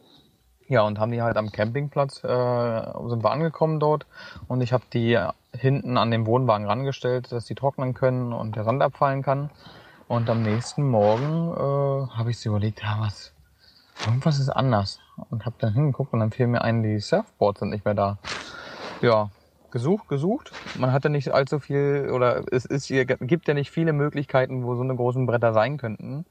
[0.69, 4.05] Ja, und haben die halt am Campingplatz, äh, sind wir angekommen dort
[4.47, 5.19] und ich habe die
[5.53, 9.49] hinten an den Wohnwagen rangestellt, dass die trocknen können und der Sand abfallen kann.
[10.07, 13.33] Und am nächsten Morgen äh, habe ich sie überlegt, ja, was,
[14.05, 14.99] irgendwas ist anders.
[15.29, 18.17] Und habe dann hingeguckt und dann fiel mir ein, die Surfboards sind nicht mehr da.
[19.01, 19.29] Ja,
[19.71, 20.51] gesucht, gesucht.
[20.77, 24.81] Man hatte nicht allzu viel oder es ist, gibt ja nicht viele Möglichkeiten, wo so
[24.81, 26.25] eine großen Bretter sein könnten.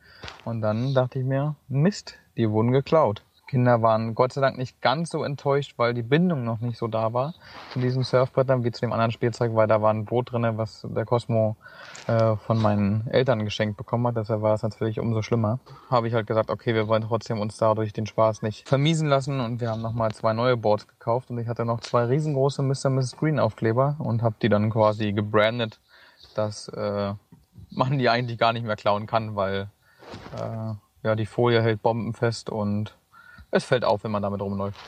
[0.45, 3.23] Und dann dachte ich mir, Mist, die wurden geklaut.
[3.53, 6.89] Kinder waren Gott sei Dank nicht ganz so enttäuscht, weil die Bindung noch nicht so
[6.89, 7.35] da war
[7.71, 10.87] zu diesen Surfbrettern wie zu dem anderen Spielzeug, weil da war ein Boot drinne, was
[10.89, 11.57] der Cosmo
[12.07, 14.17] äh, von meinen Eltern geschenkt bekommen hat.
[14.17, 15.59] Deshalb war es natürlich umso schlimmer.
[15.91, 19.39] Habe ich halt gesagt, okay, wir wollen trotzdem uns dadurch den Spaß nicht vermiesen lassen
[19.39, 22.89] und wir haben nochmal zwei neue Boards gekauft und ich hatte noch zwei riesengroße Mr.
[22.89, 23.19] Mrs.
[23.19, 25.79] Green Aufkleber und habe die dann quasi gebrandet,
[26.35, 27.13] dass äh,
[27.69, 29.69] man die eigentlich gar nicht mehr klauen kann, weil
[30.39, 32.95] äh, ja die Folie hält bombenfest und
[33.53, 34.81] es fällt auf, wenn man damit rumläuft.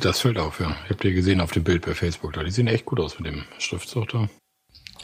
[0.00, 0.70] Das fällt auf, ja.
[0.84, 2.44] Ich habe dir gesehen auf dem Bild bei Facebook da.
[2.44, 4.28] Die sehen echt gut aus mit dem Schriftzug da.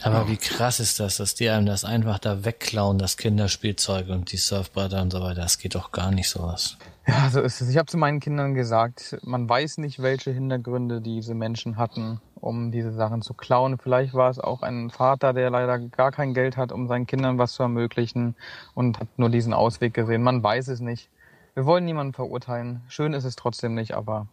[0.02, 0.28] Aber ja.
[0.28, 4.38] wie krass ist das, dass die einem das einfach da wegklauen, das Kinderspielzeug und die
[4.38, 5.42] Surfbretter und so weiter.
[5.42, 6.78] Das geht doch gar nicht sowas.
[7.06, 7.68] Ja, so ist es.
[7.68, 12.70] Ich habe zu meinen Kindern gesagt, man weiß nicht, welche Hintergründe diese Menschen hatten, um
[12.70, 13.78] diese Sachen zu klauen.
[13.78, 17.38] Vielleicht war es auch ein Vater, der leider gar kein Geld hat, um seinen Kindern
[17.38, 18.36] was zu ermöglichen
[18.74, 20.22] und hat nur diesen Ausweg gesehen.
[20.22, 21.10] Man weiß es nicht.
[21.54, 22.82] Wir wollen niemanden verurteilen.
[22.88, 24.28] Schön ist es trotzdem nicht, aber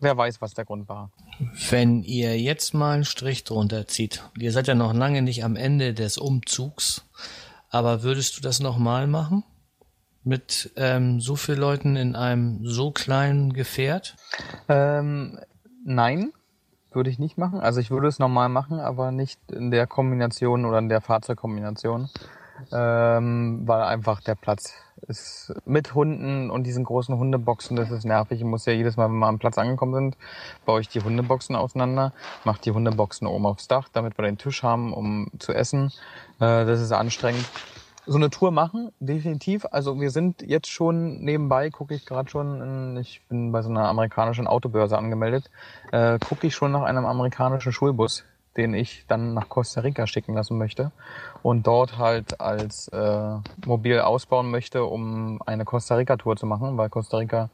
[0.00, 1.10] wer weiß, was der Grund war.
[1.70, 5.56] Wenn ihr jetzt mal einen Strich drunter zieht, ihr seid ja noch lange nicht am
[5.56, 7.04] Ende des Umzugs,
[7.70, 9.44] aber würdest du das nochmal machen?
[10.24, 14.14] Mit ähm, so vielen Leuten in einem so kleinen Gefährt?
[14.68, 15.40] Ähm,
[15.84, 16.32] nein,
[16.92, 17.60] würde ich nicht machen.
[17.60, 22.08] Also ich würde es nochmal machen, aber nicht in der Kombination oder in der Fahrzeugkombination,
[22.70, 28.40] ähm, weil einfach der Platz ist mit Hunden und diesen großen Hundeboxen, das ist nervig.
[28.40, 30.16] Ich muss ja jedes Mal, wenn wir am Platz angekommen sind,
[30.64, 32.12] baue ich die Hundeboxen auseinander,
[32.44, 35.92] mache die Hundeboxen oben aufs Dach, damit wir den Tisch haben, um zu essen.
[36.40, 37.44] Äh, das ist anstrengend.
[38.04, 39.64] So eine Tour machen, definitiv.
[39.70, 43.70] Also wir sind jetzt schon nebenbei, gucke ich gerade schon, in, ich bin bei so
[43.70, 45.50] einer amerikanischen Autobörse angemeldet,
[45.92, 48.24] äh, gucke ich schon nach einem amerikanischen Schulbus,
[48.56, 50.92] den ich dann nach Costa Rica schicken lassen möchte
[51.42, 53.36] und dort halt als äh,
[53.66, 57.50] mobil ausbauen möchte, um eine Costa Rica Tour zu machen, weil Costa Rica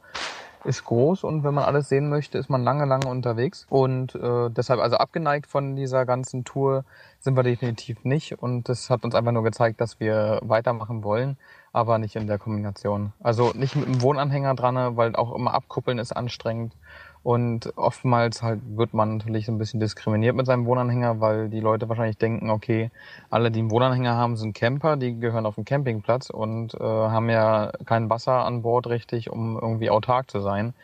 [0.65, 3.67] ist groß und wenn man alles sehen möchte, ist man lange, lange unterwegs.
[3.71, 6.85] Und äh, deshalb, also abgeneigt von dieser ganzen Tour
[7.21, 8.33] sind wir definitiv nicht.
[8.43, 11.37] Und das hat uns einfach nur gezeigt, dass wir weitermachen wollen,
[11.73, 13.13] aber nicht in der Kombination.
[13.21, 16.75] Also nicht mit dem Wohnanhänger dran, weil auch immer abkuppeln ist anstrengend.
[17.23, 21.61] Und oftmals halt wird man natürlich so ein bisschen diskriminiert mit seinem Wohnanhänger, weil die
[21.61, 22.91] Leute wahrscheinlich denken, okay,
[23.31, 27.29] alle, die einen Wohnanhänger haben, sind Camper, die gehören auf den Campingplatz und äh, haben
[27.29, 30.75] ja kein Wasser an Bord richtig, um irgendwie autark zu sein.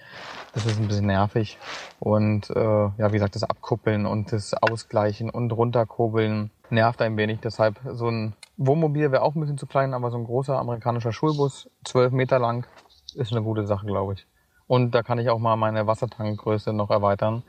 [0.52, 1.58] Das ist ein bisschen nervig.
[2.00, 7.40] Und äh, ja, wie gesagt, das Abkuppeln und das Ausgleichen und runterkurbeln nervt ein wenig.
[7.40, 11.12] Deshalb so ein Wohnmobil wäre auch ein bisschen zu klein, aber so ein großer amerikanischer
[11.12, 12.66] Schulbus, zwölf Meter lang,
[13.14, 14.26] ist eine gute Sache, glaube ich.
[14.66, 17.42] Und da kann ich auch mal meine Wassertankgröße noch erweitern.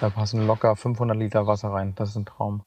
[0.00, 1.94] Da passen locker 500 Liter Wasser rein.
[1.96, 2.62] Das ist ein Traum.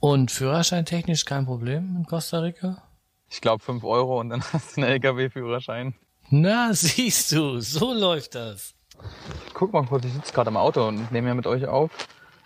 [0.00, 2.82] Und Führerschein technisch kein Problem in Costa Rica?
[3.28, 5.94] Ich glaube 5 Euro und dann hast du einen LKW-Führerschein.
[6.30, 8.74] Na, siehst du, so läuft das.
[9.54, 11.90] Guck mal kurz, ich sitze gerade im Auto und nehme ja mit euch auf.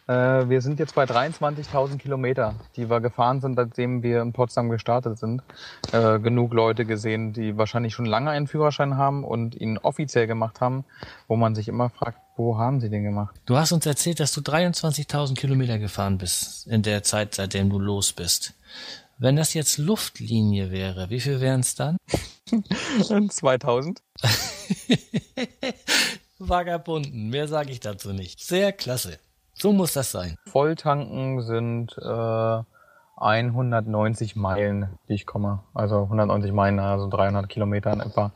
[0.07, 4.71] Äh, wir sind jetzt bei 23.000 Kilometer, die wir gefahren sind, seitdem wir in Potsdam
[4.71, 5.43] gestartet sind.
[5.93, 10.61] Äh, genug Leute gesehen, die wahrscheinlich schon lange einen Führerschein haben und ihn offiziell gemacht
[10.61, 10.85] haben,
[11.27, 13.35] wo man sich immer fragt, wo haben sie den gemacht?
[13.47, 17.79] Du hast uns erzählt, dass du 23.000 Kilometer gefahren bist in der Zeit, seitdem du
[17.79, 18.55] los bist.
[19.19, 21.97] Wenn das jetzt Luftlinie wäre, wie viel wären es dann?
[23.31, 24.03] 2000.
[26.39, 28.41] Vagabunden, mehr sage ich dazu nicht.
[28.41, 29.19] Sehr klasse.
[29.59, 30.37] So muss das sein.
[30.45, 32.63] Volltanken sind äh,
[33.17, 35.61] 190 Meilen, die ich komme.
[35.73, 38.33] Also 190 Meilen, also 300 Kilometer in etwa.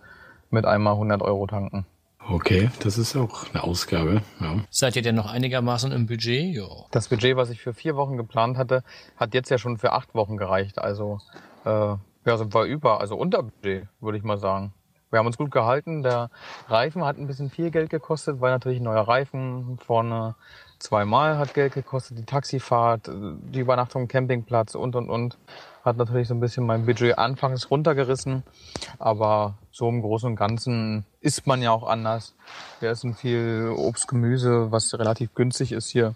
[0.48, 1.84] Mit einmal 100 Euro tanken.
[2.26, 4.22] Okay, das ist auch eine Ausgabe.
[4.40, 4.56] Ja.
[4.70, 6.54] Seid ihr denn noch einigermaßen im Budget?
[6.54, 6.86] Jo.
[6.90, 8.82] Das Budget, was ich für vier Wochen geplant hatte,
[9.16, 10.78] hat jetzt ja schon für acht Wochen gereicht.
[10.78, 11.18] Also
[11.66, 14.72] äh, ja, sind wir über, also unter Budget, würde ich mal sagen.
[15.10, 16.02] Wir haben uns gut gehalten.
[16.02, 16.30] Der
[16.68, 20.34] Reifen hat ein bisschen viel Geld gekostet, weil natürlich ein neuer Reifen vorne
[20.80, 25.38] zweimal hat Geld gekostet, die Taxifahrt, die Übernachtung im Campingplatz und und und.
[25.84, 28.42] Hat natürlich so ein bisschen mein Budget anfangs runtergerissen,
[28.98, 32.34] aber so im Großen und Ganzen isst man ja auch anders.
[32.80, 36.14] Wir essen viel Obst, Gemüse, was relativ günstig ist hier.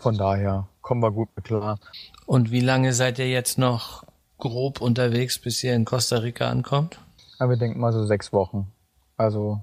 [0.00, 1.78] Von daher kommen wir gut mit klar.
[2.26, 4.04] Und wie lange seid ihr jetzt noch
[4.36, 7.00] grob unterwegs, bis ihr in Costa Rica ankommt?
[7.40, 8.70] Ja, wir denken mal so sechs Wochen.
[9.16, 9.62] Also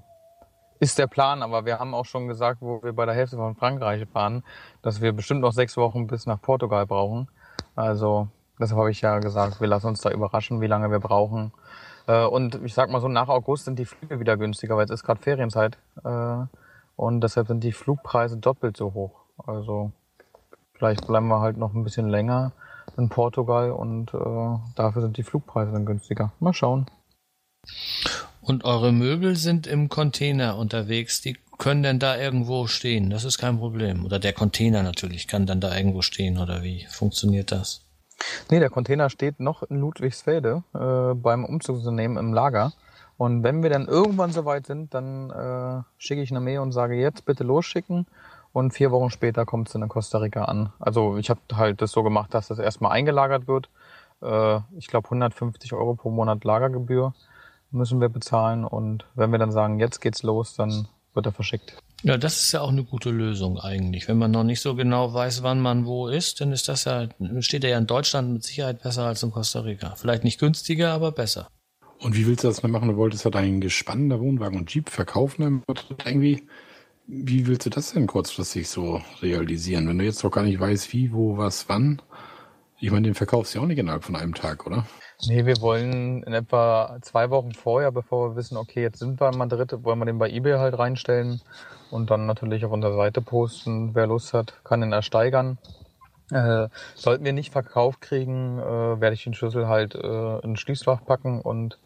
[0.78, 3.54] ist der Plan, aber wir haben auch schon gesagt, wo wir bei der Hälfte von
[3.54, 4.44] Frankreich waren,
[4.82, 7.28] dass wir bestimmt noch sechs Wochen bis nach Portugal brauchen.
[7.74, 11.52] Also deshalb habe ich ja gesagt, wir lassen uns da überraschen, wie lange wir brauchen.
[12.06, 14.90] Äh, und ich sag mal so, nach August sind die Flüge wieder günstiger, weil es
[14.90, 15.78] ist gerade Ferienzeit.
[16.04, 16.44] Äh,
[16.96, 19.24] und deshalb sind die Flugpreise doppelt so hoch.
[19.46, 19.92] Also
[20.74, 22.52] vielleicht bleiben wir halt noch ein bisschen länger
[22.96, 26.32] in Portugal und äh, dafür sind die Flugpreise dann günstiger.
[26.40, 26.86] Mal schauen.
[28.46, 33.38] Und eure Möbel sind im Container unterwegs, die können denn da irgendwo stehen, das ist
[33.38, 34.04] kein Problem.
[34.04, 37.84] Oder der Container natürlich kann dann da irgendwo stehen, oder wie funktioniert das?
[38.48, 42.72] Nee, der Container steht noch in Ludwigsfelde äh, beim Umzugsunternehmen im Lager.
[43.16, 46.94] Und wenn wir dann irgendwann soweit sind, dann äh, schicke ich eine Mail und sage
[46.94, 48.06] jetzt bitte losschicken.
[48.52, 50.72] Und vier Wochen später kommt es in Costa Rica an.
[50.78, 53.70] Also ich habe halt das so gemacht, dass das erstmal eingelagert wird.
[54.22, 57.12] Äh, ich glaube 150 Euro pro Monat Lagergebühr
[57.70, 61.76] müssen wir bezahlen und wenn wir dann sagen, jetzt geht's los, dann wird er verschickt.
[62.02, 64.06] Ja, das ist ja auch eine gute Lösung eigentlich.
[64.06, 67.08] Wenn man noch nicht so genau weiß, wann man wo ist, dann ist das ja,
[67.40, 69.94] steht er ja in Deutschland mit Sicherheit besser als in Costa Rica.
[69.96, 71.48] Vielleicht nicht günstiger, aber besser.
[71.98, 72.88] Und wie willst du das mal machen?
[72.90, 75.62] Du wolltest ja deinen gespannter Wohnwagen und Jeep verkaufen,
[76.04, 76.46] irgendwie.
[77.08, 79.88] Wie willst du das denn kurzfristig so realisieren?
[79.88, 82.02] Wenn du jetzt noch gar nicht weißt, wie, wo, was, wann.
[82.80, 84.86] Ich meine, den verkaufst du ja auch nicht innerhalb von einem Tag, oder?
[85.24, 89.30] Nee, wir wollen in etwa zwei Wochen vorher, bevor wir wissen, okay, jetzt sind wir
[89.30, 91.40] in Madrid, wollen wir den bei eBay halt reinstellen
[91.90, 93.94] und dann natürlich auf unserer Seite posten.
[93.94, 95.58] Wer Lust hat, kann ihn ersteigern.
[96.30, 101.04] Äh, sollten wir nicht verkauft kriegen, äh, werde ich den Schlüssel halt äh, in Schließfach
[101.04, 101.78] packen und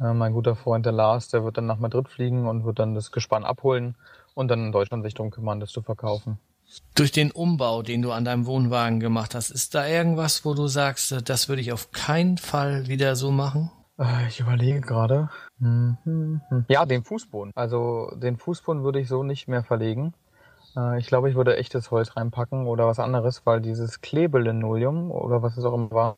[0.00, 2.94] äh, mein guter Freund der Lars, der wird dann nach Madrid fliegen und wird dann
[2.94, 3.96] das Gespann abholen
[4.34, 6.38] und dann in Deutschland sich darum kümmern, das zu verkaufen.
[6.94, 10.66] Durch den Umbau, den du an deinem Wohnwagen gemacht hast, ist da irgendwas, wo du
[10.66, 13.70] sagst, äh, das würde ich auf keinen Fall wieder so machen?
[13.98, 15.30] Äh, ich überlege gerade.
[15.58, 16.40] Mhm.
[16.68, 17.52] Ja, den Fußboden.
[17.54, 20.14] Also den Fußboden würde ich so nicht mehr verlegen.
[20.76, 25.42] Äh, ich glaube, ich würde echtes Holz reinpacken oder was anderes, weil dieses Klebelinoleum oder
[25.42, 26.16] was es auch immer war,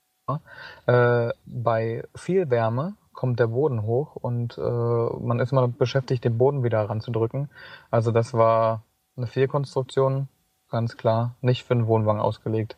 [1.46, 6.88] bei viel Wärme kommt der Boden hoch und man ist immer beschäftigt, den Boden wieder
[6.88, 7.50] ranzudrücken.
[7.90, 8.84] Also das war
[9.16, 10.28] eine Fehlkonstruktion
[10.72, 12.76] ganz klar nicht für einen Wohnwagen ausgelegt.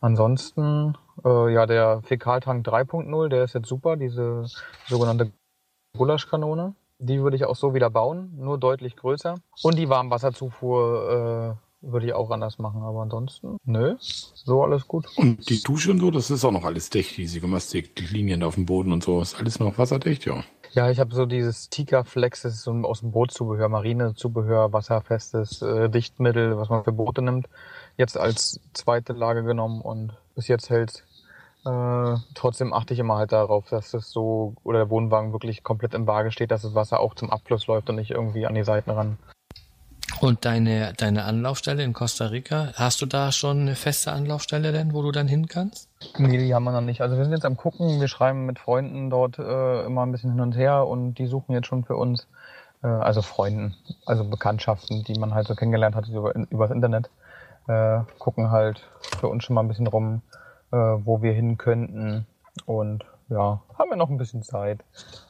[0.00, 4.46] Ansonsten, äh, ja, der Fäkaltank 3.0, der ist jetzt super, diese
[4.86, 5.32] sogenannte
[5.96, 6.74] Gulaschkanone.
[6.98, 9.34] Die würde ich auch so wieder bauen, nur deutlich größer.
[9.62, 12.82] Und die Warmwasserzufuhr äh, würde ich auch anders machen.
[12.82, 15.06] Aber ansonsten, nö, so alles gut.
[15.16, 18.54] Und die Dusche und so, das ist auch noch alles dicht, diese die Linien auf
[18.54, 20.42] dem Boden und so, ist alles noch wasserdicht, ja.
[20.76, 25.62] Ja, ich habe so dieses Tika Flex, das ist so aus dem Bootzubehör, Marinezubehör, wasserfestes
[25.62, 27.48] äh, Dichtmittel, was man für Boote nimmt,
[27.96, 31.02] jetzt als zweite Lage genommen und bis jetzt hält
[31.64, 35.94] äh, trotzdem achte ich immer halt darauf, dass es so oder der Wohnwagen wirklich komplett
[35.94, 38.62] im Waage steht, dass das Wasser auch zum Abfluss läuft und nicht irgendwie an die
[38.62, 39.16] Seiten ran.
[40.20, 44.94] Und deine, deine Anlaufstelle in Costa Rica, hast du da schon eine feste Anlaufstelle denn,
[44.94, 45.90] wo du dann hin kannst?
[46.18, 47.02] Nee, die haben wir noch nicht.
[47.02, 50.30] Also wir sind jetzt am gucken, wir schreiben mit Freunden dort äh, immer ein bisschen
[50.32, 52.26] hin und her und die suchen jetzt schon für uns,
[52.82, 53.74] äh, also Freunden,
[54.06, 57.10] also Bekanntschaften, die man halt so kennengelernt hat über, übers Internet,
[57.68, 60.22] äh, gucken halt für uns schon mal ein bisschen rum,
[60.72, 62.26] äh, wo wir hin könnten.
[62.64, 64.82] Und ja, haben wir noch ein bisschen Zeit.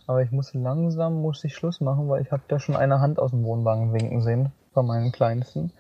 [0.07, 3.18] Aber ich muss langsam, muss ich Schluss machen, weil ich habe da schon eine Hand
[3.18, 5.72] aus dem Wohnwagen winken sehen von meinen Kleinsten.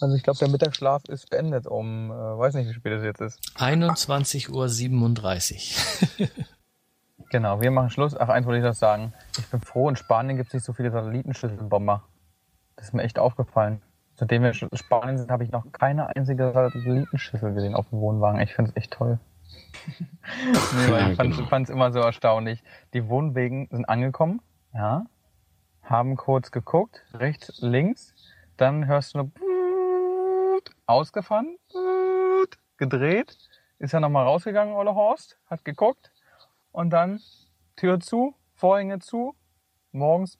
[0.00, 3.20] Also ich glaube, der Mittagsschlaf ist beendet um, äh, weiß nicht, wie spät es jetzt
[3.20, 3.38] ist.
[3.56, 4.50] 21.37
[6.18, 6.28] Uhr.
[7.30, 8.16] genau, wir machen Schluss.
[8.16, 9.12] Ach, eins wollte ich noch sagen.
[9.38, 12.02] Ich bin froh, in Spanien gibt es nicht so viele Satellitenschüsselbomber.
[12.74, 13.82] Das ist mir echt aufgefallen.
[14.16, 18.40] Seitdem wir in Spanien sind, habe ich noch keine einzige Satellitenschüssel gesehen auf dem Wohnwagen.
[18.40, 19.20] Ich finde es echt toll.
[20.00, 22.64] nee, weil ich fand es immer so erstaunlich.
[22.94, 24.42] Die Wohnwegen sind angekommen,
[24.74, 25.04] ja,
[25.84, 28.14] haben kurz geguckt, rechts, links,
[28.60, 29.32] dann hörst du nur
[30.86, 31.56] ausgefahren,
[32.76, 33.38] gedreht,
[33.78, 36.10] ist ja nochmal rausgegangen, Olle Horst, hat geguckt
[36.72, 37.20] und dann
[37.76, 39.34] Tür zu, Vorhänge zu,
[39.92, 40.38] morgens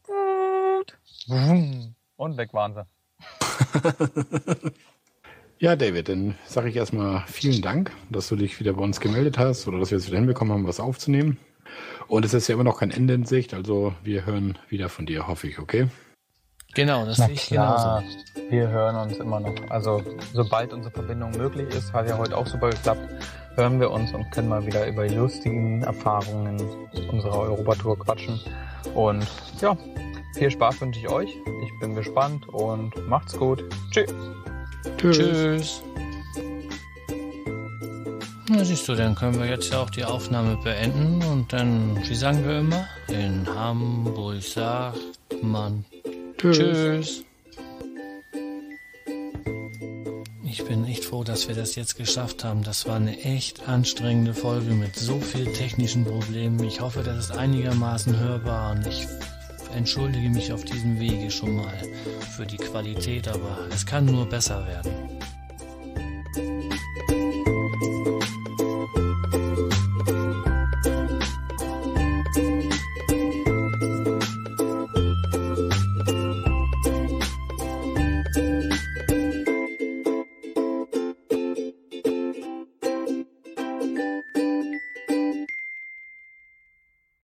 [2.16, 2.86] und weg waren sie.
[5.58, 9.38] ja, David, dann sage ich erstmal vielen Dank, dass du dich wieder bei uns gemeldet
[9.38, 11.38] hast oder dass wir es wieder hinbekommen haben, was aufzunehmen.
[12.08, 15.06] Und es ist ja immer noch kein Ende in Sicht, also wir hören wieder von
[15.06, 15.88] dir, hoffe ich, okay?
[16.74, 18.02] Genau, das sehe ich genauso.
[18.48, 19.54] Wir hören uns immer noch.
[19.70, 20.02] Also
[20.32, 23.00] sobald unsere Verbindung möglich ist, hat ja heute auch super geklappt,
[23.56, 26.60] hören wir uns und können mal wieder über die lustigen Erfahrungen
[27.10, 28.40] unserer Europatour quatschen.
[28.94, 29.26] Und
[29.60, 29.76] ja,
[30.36, 31.30] viel Spaß wünsche ich euch.
[31.64, 33.64] Ich bin gespannt und macht's gut.
[33.90, 34.14] Tschüss.
[34.96, 35.18] Tschüss.
[35.18, 35.82] Tschüss.
[38.48, 42.14] Na siehst du, dann können wir jetzt ja auch die Aufnahme beenden und dann, wie
[42.14, 44.98] sagen wir immer, in Hamburg sagt
[45.40, 45.84] man
[46.40, 46.56] Tschüss.
[46.56, 47.24] Tschüss.
[50.42, 52.62] Ich bin echt froh, dass wir das jetzt geschafft haben.
[52.62, 56.64] Das war eine echt anstrengende Folge mit so vielen technischen Problemen.
[56.64, 59.06] Ich hoffe, das ist einigermaßen hörbar und ich
[59.76, 61.76] entschuldige mich auf diesem Wege schon mal
[62.34, 65.19] für die Qualität, aber es kann nur besser werden.